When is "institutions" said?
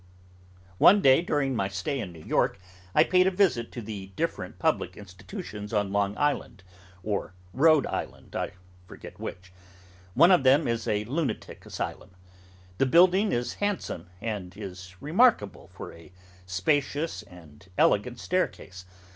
4.97-5.73